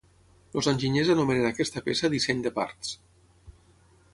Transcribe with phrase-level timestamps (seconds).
[0.61, 2.99] Els enginyers anomenen aquesta peça disseny de parts.